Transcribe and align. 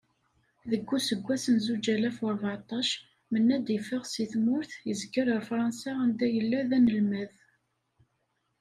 Deg 0.69 0.83
useggas 0.95 1.45
n 1.55 1.57
zuǧ 1.65 1.85
alaf 1.93 2.17
u 2.25 2.27
rbeɛṭac, 2.35 2.89
Menad 3.31 3.67
iffeɣ 3.77 4.03
seg 4.07 4.27
tmurt 4.31 4.71
izger 4.91 5.27
ar 5.35 5.43
Fransa 5.49 5.91
and 6.03 6.19
yella 6.35 6.59
d-analmad. 6.69 7.31